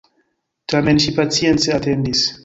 Tamen 0.71 1.01
ŝi 1.03 1.13
pacience 1.17 1.75
atendis. 1.75 2.25